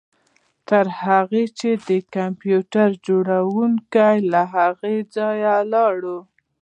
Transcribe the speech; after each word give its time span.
تر 0.69 0.85
هغه 1.01 1.41
چې 1.59 1.69
د 1.87 1.89
کمپیوټر 2.15 2.89
جوړونکی 3.07 4.15
له 4.33 4.41
هغه 4.55 4.91
ځایه 5.15 5.55
لاړ 5.73 5.97